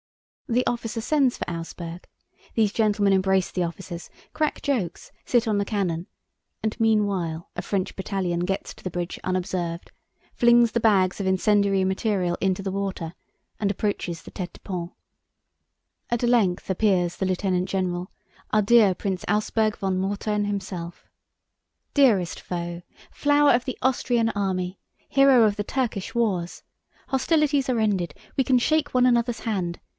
The 0.49 0.65
officer 0.67 0.99
sends 0.99 1.37
for 1.37 1.49
Auersperg; 1.49 2.03
these 2.55 2.73
gentlemen 2.73 3.13
embrace 3.13 3.51
the 3.51 3.63
officers, 3.63 4.09
crack 4.33 4.61
jokes, 4.61 5.11
sit 5.23 5.47
on 5.47 5.59
the 5.59 5.63
cannon, 5.63 6.07
and 6.61 6.77
meanwhile 6.77 7.49
a 7.55 7.61
French 7.61 7.95
battalion 7.95 8.41
gets 8.41 8.73
to 8.73 8.83
the 8.83 8.89
bridge 8.89 9.17
unobserved, 9.23 9.91
flings 10.33 10.73
the 10.73 10.81
bags 10.81 11.21
of 11.21 11.27
incendiary 11.27 11.85
material 11.85 12.35
into 12.41 12.61
the 12.61 12.71
water, 12.71 13.13
and 13.61 13.71
approaches 13.71 14.23
the 14.23 14.31
tête 14.31 14.51
de 14.51 14.59
pont. 14.59 14.91
At 16.09 16.23
length 16.23 16.69
appears 16.69 17.15
the 17.15 17.25
lieutenant 17.27 17.69
general, 17.69 18.11
our 18.51 18.63
dear 18.63 18.93
Prince 18.93 19.23
Auersperg 19.29 19.77
von 19.77 19.99
Mautern 19.99 20.47
himself. 20.47 21.05
'Dearest 21.93 22.41
foe! 22.41 22.81
Flower 23.11 23.51
of 23.53 23.63
the 23.63 23.77
Austrian 23.81 24.29
army, 24.29 24.79
hero 25.07 25.43
of 25.43 25.55
the 25.55 25.63
Turkish 25.63 26.13
wars! 26.13 26.63
Hostilities 27.07 27.69
are 27.69 27.79
ended, 27.79 28.13
we 28.35 28.43
can 28.43 28.57
shake 28.59 28.93
one 28.93 29.05
another's 29.05 29.41
hand.... 29.41 29.79